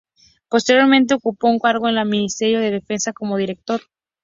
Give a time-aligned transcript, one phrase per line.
[0.49, 3.81] Posteriormente ocupó un cargo en el Ministerio de Defensa como director.